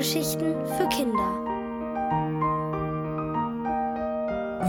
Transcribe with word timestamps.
Hörgeschichten 0.00 0.54
für 0.64 0.88
Kinder. 0.88 1.44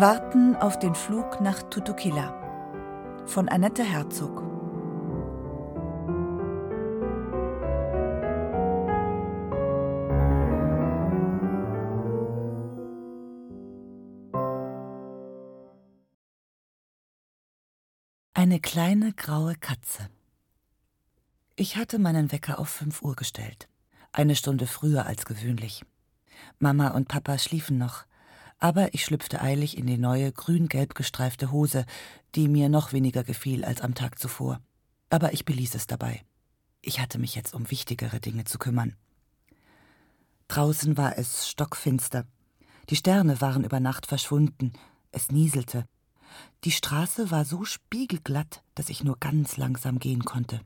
Warten 0.01 0.57
auf 0.57 0.77
den 0.77 0.93
Flug 0.93 1.39
nach 1.39 1.63
Tutukila 1.63 3.23
von 3.27 3.47
Annette 3.47 3.81
Herzog. 3.81 4.43
Eine 18.33 18.59
kleine 18.59 19.13
graue 19.13 19.55
Katze. 19.55 20.09
Ich 21.55 21.77
hatte 21.77 21.99
meinen 21.99 22.33
Wecker 22.33 22.59
auf 22.59 22.67
fünf 22.67 23.01
Uhr 23.01 23.15
gestellt. 23.15 23.70
Eine 24.13 24.35
Stunde 24.35 24.67
früher 24.67 25.05
als 25.05 25.25
gewöhnlich. 25.25 25.83
Mama 26.59 26.89
und 26.89 27.07
Papa 27.07 27.37
schliefen 27.37 27.77
noch, 27.77 28.05
aber 28.59 28.93
ich 28.93 29.05
schlüpfte 29.05 29.41
eilig 29.41 29.77
in 29.77 29.87
die 29.87 29.97
neue 29.97 30.31
grün-gelb 30.31 30.95
gestreifte 30.95 31.51
Hose, 31.51 31.85
die 32.35 32.47
mir 32.47 32.69
noch 32.69 32.93
weniger 32.93 33.23
gefiel 33.23 33.63
als 33.63 33.81
am 33.81 33.95
Tag 33.95 34.19
zuvor. 34.19 34.59
Aber 35.09 35.33
ich 35.33 35.45
beließ 35.45 35.75
es 35.75 35.87
dabei. 35.87 36.23
Ich 36.81 36.99
hatte 36.99 37.19
mich 37.19 37.35
jetzt 37.35 37.53
um 37.53 37.71
wichtigere 37.71 38.19
Dinge 38.19 38.43
zu 38.43 38.59
kümmern. 38.59 38.95
Draußen 40.47 40.97
war 40.97 41.17
es 41.17 41.47
stockfinster. 41.47 42.25
Die 42.89 42.95
Sterne 42.95 43.39
waren 43.39 43.63
über 43.63 43.79
Nacht 43.79 44.05
verschwunden. 44.05 44.73
Es 45.11 45.31
nieselte. 45.31 45.85
Die 46.63 46.71
Straße 46.71 47.31
war 47.31 47.45
so 47.45 47.63
spiegelglatt, 47.63 48.63
dass 48.75 48.89
ich 48.89 49.03
nur 49.03 49.17
ganz 49.19 49.57
langsam 49.57 49.99
gehen 49.99 50.25
konnte. 50.25 50.61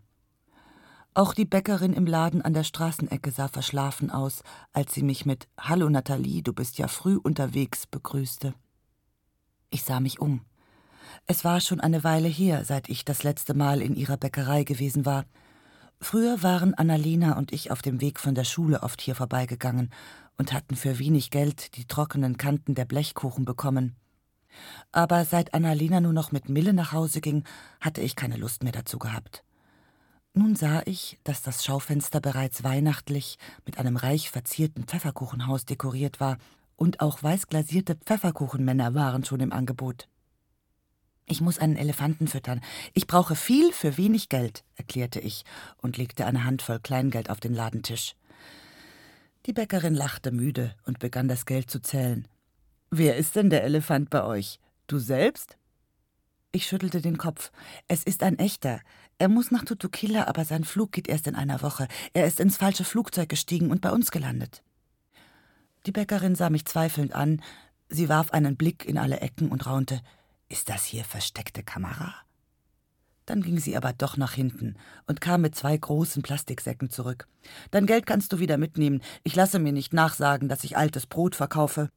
Auch 1.17 1.33
die 1.33 1.45
Bäckerin 1.45 1.93
im 1.93 2.05
Laden 2.05 2.41
an 2.41 2.53
der 2.53 2.65
Straßenecke 2.65 3.31
sah 3.31 3.47
verschlafen 3.47 4.11
aus, 4.11 4.43
als 4.73 4.93
sie 4.93 5.01
mich 5.01 5.25
mit 5.25 5.47
Hallo 5.57 5.87
Nathalie, 5.87 6.43
du 6.43 6.51
bist 6.51 6.77
ja 6.77 6.89
früh 6.89 7.15
unterwegs 7.15 7.87
begrüßte. 7.87 8.53
Ich 9.69 9.83
sah 9.83 10.01
mich 10.01 10.19
um. 10.19 10.41
Es 11.25 11.45
war 11.45 11.61
schon 11.61 11.79
eine 11.79 12.03
Weile 12.03 12.27
her, 12.27 12.65
seit 12.65 12.89
ich 12.89 13.05
das 13.05 13.23
letzte 13.23 13.53
Mal 13.53 13.81
in 13.81 13.95
ihrer 13.95 14.17
Bäckerei 14.17 14.65
gewesen 14.65 15.05
war. 15.05 15.23
Früher 16.01 16.43
waren 16.43 16.73
Annalena 16.73 17.37
und 17.37 17.53
ich 17.53 17.71
auf 17.71 17.81
dem 17.81 18.01
Weg 18.01 18.19
von 18.19 18.35
der 18.35 18.43
Schule 18.43 18.83
oft 18.83 18.99
hier 18.99 19.15
vorbeigegangen 19.15 19.91
und 20.37 20.51
hatten 20.51 20.75
für 20.75 20.99
wenig 20.99 21.31
Geld 21.31 21.77
die 21.77 21.85
trockenen 21.85 22.35
Kanten 22.35 22.75
der 22.75 22.83
Blechkuchen 22.83 23.45
bekommen. 23.45 23.95
Aber 24.91 25.23
seit 25.23 25.53
Annalena 25.53 26.01
nur 26.01 26.11
noch 26.11 26.33
mit 26.33 26.49
Mille 26.49 26.73
nach 26.73 26.91
Hause 26.91 27.21
ging, 27.21 27.45
hatte 27.79 28.01
ich 28.01 28.17
keine 28.17 28.35
Lust 28.35 28.63
mehr 28.63 28.73
dazu 28.73 28.99
gehabt. 28.99 29.44
Nun 30.37 30.57
sah 30.57 30.81
ich, 30.85 31.17
dass 31.23 31.41
das 31.41 31.63
Schaufenster 31.63 32.19
bereits 32.19 32.65
weihnachtlich 32.65 33.37
mit 33.65 33.77
einem 33.77 33.95
reich 33.95 34.29
verzierten 34.29 34.83
Pfefferkuchenhaus 34.83 35.63
dekoriert 35.65 36.19
war, 36.19 36.37
und 36.75 36.99
auch 36.99 37.23
weißglasierte 37.23 37.95
Pfefferkuchenmänner 37.95 38.93
waren 38.93 39.23
schon 39.23 39.39
im 39.39 39.53
Angebot. 39.53 40.09
Ich 41.25 41.39
muss 41.39 41.57
einen 41.57 41.77
Elefanten 41.77 42.27
füttern. 42.27 42.59
Ich 42.93 43.07
brauche 43.07 43.37
viel 43.37 43.71
für 43.71 43.95
wenig 43.95 44.27
Geld, 44.27 44.65
erklärte 44.75 45.21
ich 45.21 45.45
und 45.77 45.95
legte 45.95 46.25
eine 46.25 46.43
Handvoll 46.43 46.81
Kleingeld 46.81 47.29
auf 47.29 47.39
den 47.39 47.53
Ladentisch. 47.53 48.17
Die 49.45 49.53
Bäckerin 49.53 49.95
lachte 49.95 50.31
müde 50.31 50.75
und 50.85 50.99
begann 50.99 51.29
das 51.29 51.45
Geld 51.45 51.71
zu 51.71 51.81
zählen. 51.81 52.27
Wer 52.91 53.15
ist 53.15 53.37
denn 53.37 53.49
der 53.49 53.63
Elefant 53.63 54.09
bei 54.09 54.25
euch? 54.25 54.59
Du 54.87 54.99
selbst? 54.99 55.57
Ich 56.55 56.67
schüttelte 56.67 57.01
den 57.01 57.17
Kopf. 57.17 57.51
Es 57.89 58.03
ist 58.03 58.23
ein 58.23 58.39
echter. 58.39 58.79
Er 59.17 59.27
muss 59.27 59.51
nach 59.51 59.65
Tutukila, 59.65 60.27
aber 60.27 60.45
sein 60.45 60.63
Flug 60.63 60.93
geht 60.93 61.09
erst 61.09 61.27
in 61.27 61.35
einer 61.35 61.61
Woche. 61.61 61.89
Er 62.13 62.25
ist 62.25 62.39
ins 62.39 62.55
falsche 62.55 62.85
Flugzeug 62.85 63.27
gestiegen 63.27 63.71
und 63.71 63.81
bei 63.81 63.91
uns 63.91 64.09
gelandet. 64.09 64.63
Die 65.85 65.91
Bäckerin 65.91 66.33
sah 66.33 66.49
mich 66.49 66.65
zweifelnd 66.65 67.11
an. 67.11 67.41
Sie 67.89 68.07
warf 68.07 68.31
einen 68.31 68.55
Blick 68.55 68.85
in 68.85 68.97
alle 68.97 69.19
Ecken 69.19 69.49
und 69.49 69.65
raunte: 69.65 69.99
Ist 70.47 70.69
das 70.69 70.85
hier 70.85 71.03
versteckte 71.03 71.61
Kamera? 71.61 72.15
Dann 73.25 73.41
ging 73.41 73.59
sie 73.59 73.75
aber 73.75 73.91
doch 73.91 74.15
nach 74.15 74.31
hinten 74.31 74.77
und 75.07 75.19
kam 75.19 75.41
mit 75.41 75.55
zwei 75.55 75.75
großen 75.75 76.23
Plastiksäcken 76.23 76.89
zurück. 76.89 77.27
Dein 77.71 77.85
Geld 77.85 78.05
kannst 78.05 78.31
du 78.31 78.39
wieder 78.39 78.57
mitnehmen. 78.57 79.01
Ich 79.23 79.35
lasse 79.35 79.59
mir 79.59 79.73
nicht 79.73 79.91
nachsagen, 79.91 80.47
dass 80.47 80.63
ich 80.63 80.77
altes 80.77 81.05
Brot 81.05 81.35
verkaufe. 81.35 81.89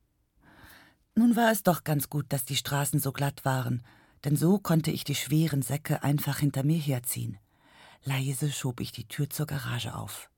Nun 1.15 1.37
war 1.37 1.53
es 1.53 1.62
doch 1.62 1.84
ganz 1.84 2.10
gut, 2.10 2.27
dass 2.31 2.44
die 2.44 2.56
Straßen 2.56 2.99
so 2.99 3.12
glatt 3.12 3.44
waren 3.44 3.84
denn 4.25 4.37
so 4.37 4.59
konnte 4.59 4.91
ich 4.91 5.05
die 5.05 5.15
schweren 5.15 5.62
Säcke 5.62 6.03
einfach 6.03 6.39
hinter 6.39 6.65
mir 6.65 6.79
herziehen. 6.79 7.39
Leise 8.05 8.51
schob 8.51 8.81
ich 8.81 8.93
die 8.93 9.06
Tür 9.06 9.29
zur 9.31 9.47
Garage 9.47 9.95
auf. 9.95 10.31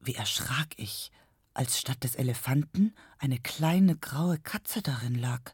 Wie 0.00 0.14
erschrak 0.14 0.68
ich, 0.76 1.12
als 1.54 1.78
statt 1.78 2.02
des 2.04 2.14
Elefanten 2.14 2.94
eine 3.18 3.38
kleine 3.38 3.96
graue 3.96 4.38
Katze 4.38 4.82
darin 4.82 5.14
lag. 5.14 5.52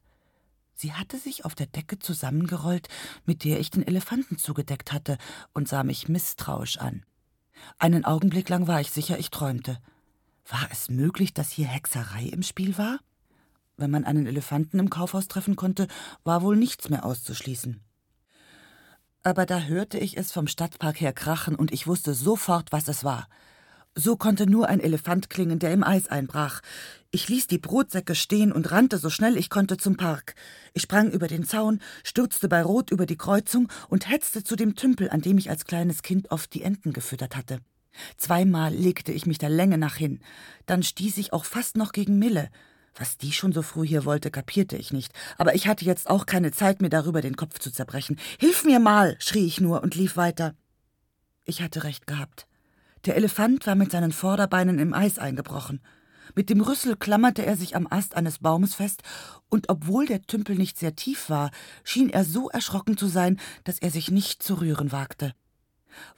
Sie 0.75 0.93
hatte 0.93 1.19
sich 1.19 1.45
auf 1.45 1.55
der 1.55 1.67
Decke 1.67 1.99
zusammengerollt, 1.99 2.89
mit 3.27 3.45
der 3.45 3.59
ich 3.59 3.71
den 3.71 3.87
Elefanten 3.87 4.39
zugedeckt 4.39 4.93
hatte, 4.93 5.19
und 5.53 5.69
sah 5.69 5.83
mich 5.83 6.09
misstrauisch 6.09 6.79
an. 6.79 7.05
Einen 7.79 8.05
Augenblick 8.05 8.49
lang 8.49 8.69
war 8.69 8.81
ich 8.81 8.91
sicher, 8.91 9.19
ich 9.19 9.31
träumte. 9.31 9.81
War 10.47 10.69
es 10.71 10.89
möglich, 10.89 11.35
dass 11.35 11.51
hier 11.51 11.67
Hexerei 11.67 12.25
im 12.27 12.43
Spiel 12.43 12.79
war? 12.79 13.01
Wenn 13.79 13.93
man 13.93 14.05
einen 14.05 14.27
Elefanten 14.27 14.81
im 14.81 14.91
Kaufhaus 14.91 15.29
treffen 15.29 15.55
konnte, 15.57 15.87
war 16.25 16.43
wohl 16.43 16.57
nichts 16.57 16.91
mehr 16.91 17.05
auszuschließen. 17.05 17.81
Aber 19.23 19.47
da 19.47 19.61
hörte 19.61 19.99
ich 19.99 20.17
es 20.17 20.33
vom 20.33 20.49
Stadtpark 20.49 21.01
her 21.01 21.13
krachen 21.13 21.55
und 21.55 21.73
ich 21.73 21.87
wusste 21.87 22.13
sofort, 22.13 22.73
was 22.73 22.89
es 22.89 23.05
war. 23.05 23.29
So 23.95 24.17
konnte 24.17 24.49
nur 24.49 24.69
ein 24.69 24.81
Elefant 24.81 25.31
klingen, 25.31 25.61
der 25.61 25.73
im 25.73 25.85
Eis 25.85 26.09
einbrach. 26.09 26.61
Ich 27.11 27.29
ließ 27.29 27.47
die 27.47 27.59
Brotsäcke 27.59 28.15
stehen 28.15 28.53
und 28.53 28.71
rannte 28.71 28.99
so 28.99 29.11
schnell 29.11 29.37
ich 29.37 29.49
konnte 29.49 29.77
zum 29.77 29.97
Park. 29.97 30.35
Ich 30.73 30.83
sprang 30.83 31.11
über 31.11 31.29
den 31.29 31.45
Zaun, 31.45 31.81
stürzte 32.03 32.49
bei 32.49 32.63
Rot 32.63 32.91
über 32.91 33.07
die 33.07 33.17
Kreuzung 33.17 33.69
und 33.89 34.09
hetzte 34.09 34.43
zu 34.43 34.57
dem 34.57 34.75
Tümpel, 34.75 35.11
an 35.11 35.21
dem 35.21 35.39
ich 35.39 35.51
als 35.51 35.65
kleines 35.65 36.03
Kind 36.03 36.33
oft 36.33 36.53
die 36.53 36.63
Enten 36.63 36.93
gefüttert 36.93 37.37
hatte. 37.37 37.61
Zweimal 38.17 38.73
legte 38.73 39.13
ich 39.13 39.27
mich 39.27 39.39
der 39.39 39.51
Länge 39.51 39.79
nach 39.79 39.97
hin. 39.97 40.21
Dann 40.67 40.83
stieß 40.83 41.17
ich 41.19 41.33
auch 41.33 41.45
fast 41.45 41.77
noch 41.77 41.93
gegen 41.93 42.19
Mille. 42.19 42.51
Was 42.99 43.17
die 43.17 43.33
schon 43.33 43.53
so 43.53 43.63
früh 43.63 43.87
hier 43.87 44.05
wollte, 44.05 44.31
kapierte 44.31 44.77
ich 44.77 44.93
nicht, 44.93 45.13
aber 45.39 45.55
ich 45.55 45.69
hatte 45.69 45.85
jetzt 45.85 46.11
auch 46.11 46.27
keine 46.27 46.51
Zeit, 46.51 46.83
mir 46.83 46.91
darüber 46.91 47.21
den 47.21 47.37
Kopf 47.37 47.61
zu 47.61 47.71
zerbrechen. 47.71 48.19
Hilf 48.41 48.65
mir 48.65 48.81
mal, 48.81 49.17
schrie 49.21 49.47
ich 49.47 49.61
nur 49.61 49.83
und 49.85 49.95
lief 49.95 50.17
weiter. 50.17 50.55
Ich 51.45 51.63
hatte 51.63 51.85
recht 51.85 52.09
gehabt. 52.09 52.49
Der 53.07 53.15
Elefant 53.17 53.69
war 53.69 53.77
mit 53.77 53.93
seinen 53.93 54.11
Vorderbeinen 54.11 54.81
im 54.81 54.95
Eis 54.95 55.21
eingebrochen. 55.21 55.81
Mit 56.35 56.51
dem 56.51 56.61
Rüssel 56.61 56.97
klammerte 56.97 57.47
er 57.47 57.57
sich 57.57 57.77
am 57.77 57.87
Ast 57.89 58.17
eines 58.17 58.41
Baumes 58.41 58.75
fest, 58.75 59.03
und 59.49 59.69
obwohl 59.69 60.07
der 60.07 60.23
Tümpel 60.23 60.57
nicht 60.57 60.77
sehr 60.77 60.97
tief 60.97 61.31
war, 61.31 61.53
schien 61.85 62.11
er 62.11 62.25
so 62.25 62.51
erschrocken 62.51 62.97
zu 62.97 63.07
sein, 63.07 63.39
dass 63.63 63.79
er 63.79 63.91
sich 63.91 64.11
nicht 64.11 64.43
zu 64.43 64.55
rühren 64.61 64.91
wagte. 64.91 65.35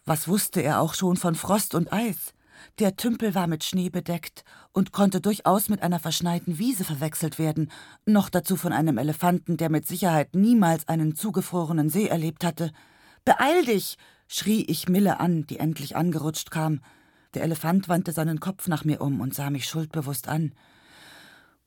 Was 0.07 0.29
wusste 0.29 0.63
er 0.63 0.81
auch 0.81 0.95
schon 0.95 1.17
von 1.17 1.35
Frost 1.35 1.75
und 1.75 1.93
Eis? 1.93 2.33
Der 2.78 2.97
Tümpel 2.97 3.34
war 3.34 3.47
mit 3.47 3.65
Schnee 3.65 3.91
bedeckt 3.91 4.44
und 4.72 4.93
konnte 4.93 5.21
durchaus 5.21 5.69
mit 5.69 5.82
einer 5.82 5.98
verschneiten 5.98 6.59
Wiese 6.59 6.84
verwechselt 6.84 7.38
werden, 7.38 7.71
noch 8.06 8.28
dazu 8.28 8.56
von 8.56 8.72
einem 8.72 8.98
Elefanten, 8.98 9.56
der 9.56 9.71
mit 9.71 9.87
Sicherheit 9.87 10.34
niemals 10.34 10.88
einen 10.88 11.15
zugefrorenen 11.15 11.88
See 11.88 12.06
erlebt 12.06 12.44
hatte. 12.44 12.72
Beeil 13.25 13.65
dich! 13.65 13.97
schrie 14.28 14.65
ich 14.65 14.88
Mille 14.88 15.19
an, 15.21 15.47
die 15.47 15.59
endlich 15.59 15.97
angerutscht 15.97 16.50
kam. 16.50 16.81
Der 17.34 17.43
Elefant 17.43 17.88
wandte 17.88 18.12
seinen 18.12 18.41
Kopf 18.41 18.69
nach 18.69 18.84
mir 18.84 19.00
um 19.00 19.21
und 19.21 19.34
sah 19.34 19.50
mich 19.50 19.66
schuldbewusst 19.66 20.28
an. 20.28 20.53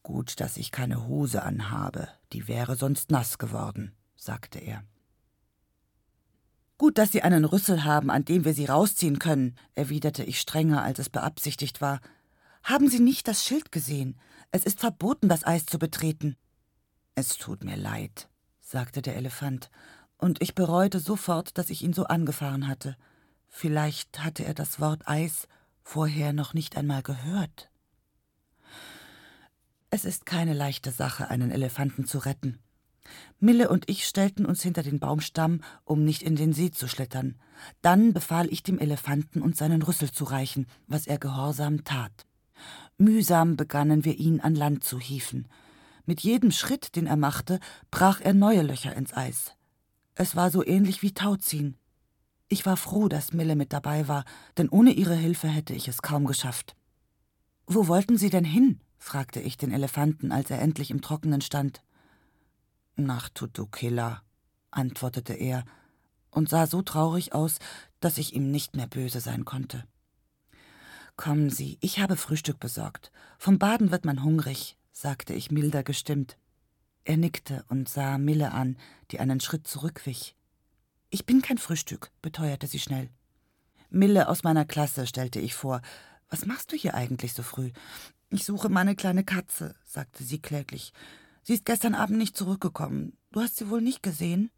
Gut, 0.01 0.39
dass 0.39 0.57
ich 0.57 0.71
keine 0.71 1.07
Hose 1.07 1.43
anhabe, 1.43 2.09
die 2.33 2.47
wäre 2.47 2.75
sonst 2.75 3.11
nass 3.11 3.37
geworden, 3.37 3.93
sagte 4.15 4.59
er. 4.59 4.83
Gut, 6.83 6.97
dass 6.97 7.13
Sie 7.13 7.21
einen 7.21 7.45
Rüssel 7.45 7.85
haben, 7.85 8.11
an 8.11 8.25
dem 8.25 8.43
wir 8.43 8.53
Sie 8.53 8.65
rausziehen 8.65 9.17
können, 9.17 9.55
erwiderte 9.73 10.21
ich 10.25 10.41
strenger, 10.41 10.83
als 10.83 10.99
es 10.99 11.09
beabsichtigt 11.09 11.79
war. 11.79 12.01
Haben 12.61 12.89
Sie 12.89 12.99
nicht 12.99 13.29
das 13.29 13.45
Schild 13.45 13.71
gesehen? 13.71 14.19
Es 14.51 14.65
ist 14.65 14.81
verboten, 14.81 15.29
das 15.29 15.47
Eis 15.47 15.65
zu 15.65 15.79
betreten. 15.79 16.35
Es 17.15 17.37
tut 17.37 17.63
mir 17.63 17.77
leid, 17.77 18.27
sagte 18.59 19.01
der 19.01 19.15
Elefant, 19.15 19.71
und 20.17 20.41
ich 20.41 20.55
bereute 20.55 20.99
sofort, 20.99 21.57
dass 21.57 21.69
ich 21.69 21.83
ihn 21.83 21.93
so 21.93 22.03
angefahren 22.03 22.67
hatte. 22.67 22.97
Vielleicht 23.47 24.21
hatte 24.21 24.43
er 24.43 24.53
das 24.53 24.81
Wort 24.81 25.07
Eis 25.07 25.47
vorher 25.83 26.33
noch 26.33 26.53
nicht 26.53 26.75
einmal 26.75 27.01
gehört. 27.01 27.71
Es 29.89 30.03
ist 30.03 30.25
keine 30.25 30.53
leichte 30.53 30.91
Sache, 30.91 31.29
einen 31.29 31.49
Elefanten 31.49 32.05
zu 32.05 32.17
retten, 32.17 32.59
Mille 33.39 33.69
und 33.69 33.89
ich 33.89 34.05
stellten 34.05 34.45
uns 34.45 34.61
hinter 34.61 34.83
den 34.83 34.99
Baumstamm, 34.99 35.61
um 35.83 36.03
nicht 36.03 36.23
in 36.23 36.35
den 36.35 36.53
See 36.53 36.71
zu 36.71 36.87
schlittern. 36.87 37.35
Dann 37.81 38.13
befahl 38.13 38.51
ich 38.51 38.63
dem 38.63 38.79
Elefanten, 38.79 39.41
uns 39.41 39.57
seinen 39.57 39.81
Rüssel 39.81 40.11
zu 40.11 40.23
reichen, 40.23 40.67
was 40.87 41.07
er 41.07 41.17
gehorsam 41.17 41.83
tat. 41.83 42.25
Mühsam 42.97 43.55
begannen 43.57 44.05
wir 44.05 44.17
ihn 44.17 44.39
an 44.39 44.55
Land 44.55 44.83
zu 44.83 44.99
hieven. 44.99 45.47
Mit 46.05 46.21
jedem 46.21 46.51
Schritt, 46.51 46.95
den 46.95 47.07
er 47.07 47.17
machte, 47.17 47.59
brach 47.89 48.21
er 48.21 48.33
neue 48.33 48.61
Löcher 48.61 48.95
ins 48.95 49.13
Eis. 49.13 49.53
Es 50.15 50.35
war 50.35 50.51
so 50.51 50.65
ähnlich 50.65 51.01
wie 51.01 51.13
Tauziehen. 51.13 51.77
Ich 52.49 52.65
war 52.65 52.77
froh, 52.77 53.07
dass 53.07 53.33
Mille 53.33 53.55
mit 53.55 53.73
dabei 53.73 54.07
war, 54.07 54.25
denn 54.57 54.69
ohne 54.69 54.91
ihre 54.91 55.15
Hilfe 55.15 55.47
hätte 55.47 55.73
ich 55.73 55.87
es 55.87 56.01
kaum 56.01 56.25
geschafft. 56.25 56.75
Wo 57.65 57.87
wollten 57.87 58.17
Sie 58.17 58.29
denn 58.29 58.45
hin? 58.45 58.79
fragte 58.99 59.39
ich 59.39 59.57
den 59.57 59.71
Elefanten, 59.71 60.31
als 60.31 60.51
er 60.51 60.61
endlich 60.61 60.91
im 60.91 61.01
Trockenen 61.01 61.41
stand. 61.41 61.81
Nach 62.95 63.29
Tutukila, 63.29 64.21
antwortete 64.69 65.33
er 65.33 65.65
und 66.29 66.49
sah 66.49 66.67
so 66.67 66.81
traurig 66.81 67.33
aus, 67.33 67.59
dass 67.99 68.17
ich 68.17 68.33
ihm 68.33 68.51
nicht 68.51 68.75
mehr 68.75 68.87
böse 68.87 69.19
sein 69.19 69.45
konnte. 69.45 69.85
Kommen 71.15 71.49
Sie, 71.49 71.77
ich 71.81 71.99
habe 71.99 72.17
Frühstück 72.17 72.59
besorgt. 72.59 73.11
Vom 73.37 73.59
Baden 73.59 73.91
wird 73.91 74.05
man 74.05 74.23
hungrig, 74.23 74.77
sagte 74.91 75.33
ich 75.33 75.51
milder 75.51 75.83
gestimmt. 75.83 76.37
Er 77.03 77.17
nickte 77.17 77.65
und 77.67 77.89
sah 77.89 78.17
Mille 78.17 78.51
an, 78.51 78.77
die 79.11 79.19
einen 79.19 79.39
Schritt 79.39 79.67
zurückwich. 79.67 80.35
Ich 81.09 81.25
bin 81.25 81.41
kein 81.41 81.57
Frühstück, 81.57 82.11
beteuerte 82.21 82.65
sie 82.65 82.79
schnell. 82.79 83.09
Mille 83.89 84.27
aus 84.27 84.43
meiner 84.43 84.65
Klasse, 84.65 85.05
stellte 85.05 85.39
ich 85.39 85.53
vor. 85.53 85.81
Was 86.29 86.45
machst 86.45 86.71
du 86.71 86.75
hier 86.75 86.95
eigentlich 86.95 87.33
so 87.33 87.43
früh? 87.43 87.71
Ich 88.29 88.45
suche 88.45 88.69
meine 88.69 88.95
kleine 88.95 89.23
Katze, 89.23 89.75
sagte 89.85 90.23
sie 90.23 90.39
kläglich. 90.39 90.93
Sie 91.43 91.53
ist 91.53 91.65
gestern 91.65 91.93
Abend 91.93 92.17
nicht 92.17 92.37
zurückgekommen. 92.37 93.17
Du 93.31 93.41
hast 93.41 93.57
sie 93.57 93.69
wohl 93.69 93.81
nicht 93.81 94.01
gesehen? 94.01 94.49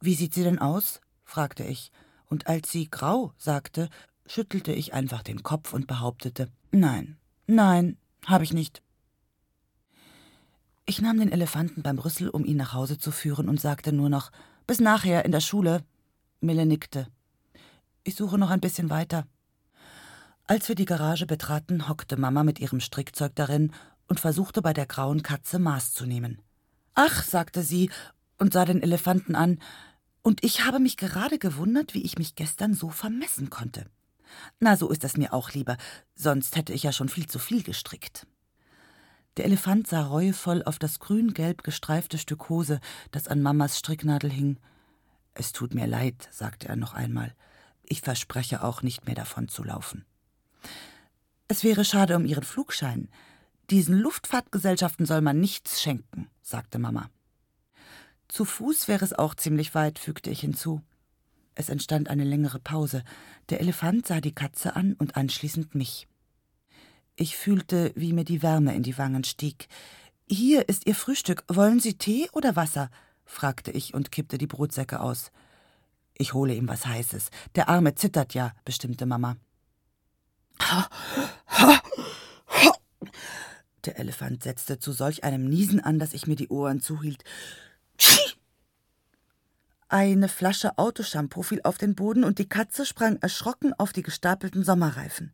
Wie 0.00 0.14
sieht 0.14 0.34
sie 0.34 0.42
denn 0.42 0.58
aus? 0.58 1.00
fragte 1.24 1.64
ich, 1.64 1.90
und 2.26 2.46
als 2.46 2.70
sie 2.70 2.90
grau 2.90 3.32
sagte, 3.38 3.88
schüttelte 4.26 4.72
ich 4.72 4.92
einfach 4.92 5.22
den 5.22 5.42
Kopf 5.42 5.72
und 5.72 5.86
behauptete 5.86 6.48
Nein, 6.70 7.16
nein, 7.46 7.96
habe 8.26 8.44
ich 8.44 8.52
nicht. 8.52 8.82
Ich 10.84 11.00
nahm 11.00 11.18
den 11.18 11.32
Elefanten 11.32 11.82
beim 11.82 11.98
Rüssel, 11.98 12.28
um 12.28 12.44
ihn 12.44 12.56
nach 12.56 12.74
Hause 12.74 12.98
zu 12.98 13.10
führen, 13.10 13.48
und 13.48 13.60
sagte 13.60 13.92
nur 13.92 14.10
noch 14.10 14.30
Bis 14.66 14.80
nachher 14.80 15.24
in 15.24 15.32
der 15.32 15.40
Schule. 15.40 15.84
Mille 16.40 16.66
nickte. 16.66 17.06
Ich 18.04 18.16
suche 18.16 18.36
noch 18.36 18.50
ein 18.50 18.60
bisschen 18.60 18.90
weiter. 18.90 19.26
Als 20.46 20.68
wir 20.68 20.74
die 20.74 20.84
Garage 20.84 21.24
betraten, 21.24 21.88
hockte 21.88 22.16
Mama 22.16 22.42
mit 22.42 22.58
ihrem 22.58 22.80
Strickzeug 22.80 23.34
darin 23.34 23.72
und 24.12 24.20
versuchte 24.20 24.60
bei 24.60 24.74
der 24.74 24.84
grauen 24.84 25.22
Katze 25.22 25.58
Maß 25.58 25.94
zu 25.94 26.04
nehmen. 26.04 26.38
Ach, 26.92 27.22
sagte 27.22 27.62
sie 27.62 27.90
und 28.36 28.52
sah 28.52 28.66
den 28.66 28.82
Elefanten 28.82 29.34
an, 29.34 29.58
und 30.20 30.44
ich 30.44 30.66
habe 30.66 30.80
mich 30.80 30.98
gerade 30.98 31.38
gewundert, 31.38 31.94
wie 31.94 32.02
ich 32.02 32.18
mich 32.18 32.34
gestern 32.34 32.74
so 32.74 32.90
vermessen 32.90 33.48
konnte. 33.48 33.86
Na, 34.60 34.76
so 34.76 34.90
ist 34.90 35.02
es 35.02 35.16
mir 35.16 35.32
auch 35.32 35.52
lieber, 35.52 35.78
sonst 36.14 36.56
hätte 36.56 36.74
ich 36.74 36.82
ja 36.82 36.92
schon 36.92 37.08
viel 37.08 37.26
zu 37.26 37.38
viel 37.38 37.62
gestrickt. 37.62 38.26
Der 39.38 39.46
Elefant 39.46 39.86
sah 39.86 40.02
reuevoll 40.02 40.62
auf 40.62 40.78
das 40.78 40.98
grün-gelb 40.98 41.64
gestreifte 41.64 42.18
Stück 42.18 42.50
Hose, 42.50 42.80
das 43.12 43.28
an 43.28 43.40
Mamas 43.40 43.78
Stricknadel 43.78 44.30
hing. 44.30 44.58
Es 45.32 45.52
tut 45.52 45.72
mir 45.72 45.86
leid, 45.86 46.28
sagte 46.30 46.68
er 46.68 46.76
noch 46.76 46.92
einmal. 46.92 47.34
Ich 47.84 48.02
verspreche 48.02 48.62
auch 48.62 48.82
nicht 48.82 49.06
mehr 49.06 49.14
davon 49.14 49.48
zu 49.48 49.64
laufen. 49.64 50.04
Es 51.48 51.64
wäre 51.64 51.86
schade 51.86 52.14
um 52.14 52.26
Ihren 52.26 52.44
Flugschein. 52.44 53.08
Diesen 53.72 53.98
Luftfahrtgesellschaften 53.98 55.06
soll 55.06 55.22
man 55.22 55.40
nichts 55.40 55.80
schenken, 55.80 56.28
sagte 56.42 56.78
Mama. 56.78 57.08
Zu 58.28 58.44
Fuß 58.44 58.86
wäre 58.86 59.02
es 59.02 59.14
auch 59.14 59.34
ziemlich 59.34 59.74
weit, 59.74 59.98
fügte 59.98 60.28
ich 60.28 60.40
hinzu. 60.40 60.82
Es 61.54 61.70
entstand 61.70 62.10
eine 62.10 62.24
längere 62.24 62.58
Pause. 62.58 63.02
Der 63.48 63.60
Elefant 63.60 64.06
sah 64.06 64.20
die 64.20 64.34
Katze 64.34 64.76
an 64.76 64.92
und 64.92 65.16
anschließend 65.16 65.74
mich. 65.74 66.06
Ich 67.16 67.34
fühlte, 67.38 67.92
wie 67.94 68.12
mir 68.12 68.24
die 68.24 68.42
Wärme 68.42 68.74
in 68.74 68.82
die 68.82 68.98
Wangen 68.98 69.24
stieg. 69.24 69.68
Hier 70.28 70.68
ist 70.68 70.86
Ihr 70.86 70.94
Frühstück. 70.94 71.42
Wollen 71.48 71.80
Sie 71.80 71.94
Tee 71.94 72.28
oder 72.32 72.56
Wasser? 72.56 72.90
fragte 73.24 73.70
ich 73.70 73.94
und 73.94 74.12
kippte 74.12 74.36
die 74.36 74.46
Brotsäcke 74.46 75.00
aus. 75.00 75.32
Ich 76.18 76.34
hole 76.34 76.54
ihm 76.54 76.68
was 76.68 76.84
Heißes. 76.84 77.30
Der 77.54 77.70
Arme 77.70 77.94
zittert 77.94 78.34
ja, 78.34 78.52
bestimmte 78.66 79.06
Mama. 79.06 79.38
Der 83.84 83.98
Elefant 83.98 84.42
setzte 84.42 84.78
zu 84.78 84.92
solch 84.92 85.24
einem 85.24 85.48
Niesen 85.48 85.80
an, 85.80 85.98
dass 85.98 86.14
ich 86.14 86.26
mir 86.26 86.36
die 86.36 86.48
Ohren 86.48 86.80
zuhielt. 86.80 87.24
Eine 89.88 90.28
Flasche 90.28 90.78
Autoshampoo 90.78 91.42
fiel 91.42 91.60
auf 91.64 91.78
den 91.78 91.94
Boden 91.94 92.24
und 92.24 92.38
die 92.38 92.48
Katze 92.48 92.86
sprang 92.86 93.16
erschrocken 93.16 93.74
auf 93.74 93.92
die 93.92 94.02
gestapelten 94.02 94.64
Sommerreifen. 94.64 95.32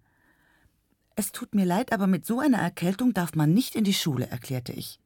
Es 1.14 1.30
tut 1.30 1.54
mir 1.54 1.64
leid, 1.64 1.92
aber 1.92 2.06
mit 2.06 2.26
so 2.26 2.40
einer 2.40 2.58
Erkältung 2.58 3.12
darf 3.12 3.34
man 3.34 3.52
nicht 3.52 3.74
in 3.74 3.84
die 3.84 3.94
Schule, 3.94 4.28
erklärte 4.28 4.72
ich. 4.72 4.98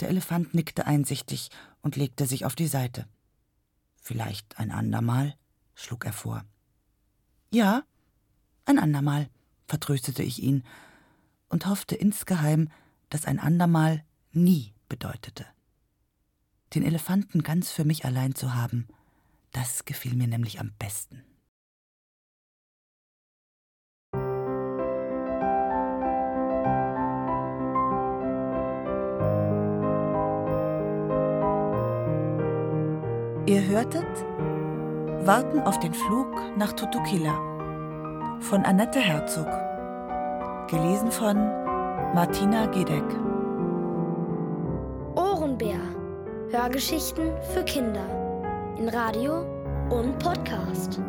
Der 0.00 0.08
Elefant 0.08 0.54
nickte 0.54 0.86
einsichtig 0.86 1.50
und 1.80 1.96
legte 1.96 2.26
sich 2.26 2.44
auf 2.44 2.54
die 2.54 2.66
Seite. 2.66 3.06
Vielleicht 4.00 4.58
ein 4.58 4.70
andermal, 4.70 5.34
schlug 5.74 6.04
er 6.04 6.12
vor. 6.12 6.44
Ja, 7.50 7.84
ein 8.66 8.78
andermal, 8.78 9.28
vertröstete 9.66 10.22
ich 10.22 10.42
ihn 10.42 10.62
und 11.48 11.66
hoffte 11.66 11.94
insgeheim, 11.94 12.68
dass 13.10 13.26
ein 13.26 13.38
andermal 13.38 14.04
nie 14.32 14.72
bedeutete. 14.88 15.46
Den 16.74 16.82
Elefanten 16.82 17.42
ganz 17.42 17.70
für 17.70 17.84
mich 17.84 18.04
allein 18.04 18.34
zu 18.34 18.54
haben, 18.54 18.88
das 19.52 19.84
gefiel 19.84 20.14
mir 20.14 20.26
nämlich 20.26 20.60
am 20.60 20.72
besten. 20.78 21.22
Ihr 33.46 33.64
hörtet 33.64 34.04
Warten 35.24 35.60
auf 35.60 35.78
den 35.78 35.94
Flug 35.94 36.56
nach 36.56 36.72
Tutukila 36.72 38.40
von 38.40 38.64
Annette 38.64 39.00
Herzog. 39.00 39.65
Gelesen 40.68 41.12
von 41.12 41.36
Martina 42.12 42.66
Gedeck. 42.66 43.04
Ohrenbär. 45.14 45.78
Hörgeschichten 46.50 47.30
für 47.54 47.62
Kinder. 47.62 48.04
In 48.76 48.88
Radio 48.88 49.44
und 49.90 50.18
Podcast. 50.18 51.00